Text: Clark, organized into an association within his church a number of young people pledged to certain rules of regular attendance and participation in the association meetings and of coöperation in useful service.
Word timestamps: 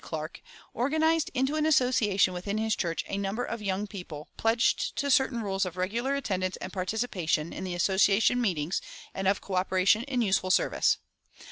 Clark, 0.03 0.41
organized 0.73 1.29
into 1.35 1.53
an 1.55 1.65
association 1.67 2.33
within 2.33 2.57
his 2.57 2.75
church 2.75 3.05
a 3.07 3.19
number 3.19 3.45
of 3.45 3.61
young 3.61 3.85
people 3.85 4.29
pledged 4.35 4.95
to 4.95 5.11
certain 5.11 5.43
rules 5.43 5.63
of 5.63 5.77
regular 5.77 6.15
attendance 6.15 6.57
and 6.57 6.73
participation 6.73 7.53
in 7.53 7.65
the 7.65 7.75
association 7.75 8.41
meetings 8.41 8.81
and 9.13 9.27
of 9.27 9.41
coöperation 9.41 10.03
in 10.05 10.23
useful 10.23 10.49
service. 10.49 10.97